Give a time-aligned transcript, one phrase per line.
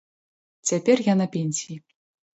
[0.71, 1.77] Цяпер я на пенсіі.